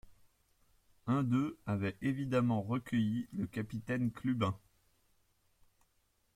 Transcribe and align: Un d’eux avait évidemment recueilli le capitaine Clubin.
Un 1.05 1.21
d’eux 1.21 1.59
avait 1.67 1.95
évidemment 2.01 2.63
recueilli 2.63 3.27
le 3.33 3.45
capitaine 3.45 4.09
Clubin. 4.11 4.57